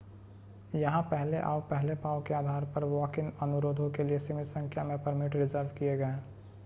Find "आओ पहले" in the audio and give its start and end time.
1.39-1.95